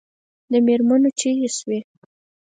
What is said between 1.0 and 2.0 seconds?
چیغې شوې.